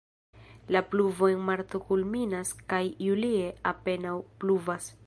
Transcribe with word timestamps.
La 0.75 0.81
pluvo 0.93 1.29
en 1.33 1.43
marto 1.49 1.83
kulminas 1.91 2.55
kaj 2.75 2.81
julie 3.05 3.55
apenaŭ 3.75 4.17
pluvas. 4.43 4.95